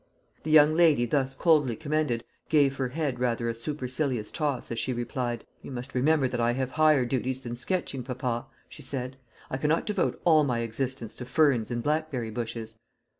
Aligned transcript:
The 0.41 0.49
young 0.49 0.73
lady 0.73 1.05
thus 1.05 1.35
coldly 1.35 1.75
commended 1.75 2.23
gave 2.49 2.77
her 2.77 2.87
head 2.87 3.19
rather 3.19 3.47
a 3.47 3.53
supercilious 3.53 4.31
toss 4.31 4.71
as 4.71 4.79
she 4.79 4.93
replied, 4.93 5.45
"You 5.61 5.69
must 5.69 5.93
remember 5.93 6.27
that 6.27 6.41
I 6.41 6.53
have 6.53 6.71
higher 6.71 7.05
duties 7.05 7.41
than 7.41 7.55
sketching, 7.55 8.01
papa," 8.01 8.47
she 8.67 8.81
said; 8.81 9.17
"I 9.51 9.57
cannot 9.57 9.85
devote 9.85 10.19
all 10.25 10.43
my 10.43 10.61
existence 10.61 11.13
to 11.13 11.25
ferns 11.25 11.69
and 11.69 11.83
blackberry 11.83 12.31
bushes." 12.31 12.79